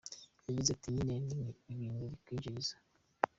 [0.47, 1.33] Yagize ati “nyine ni
[1.73, 2.75] ibintu bikwinjiriza….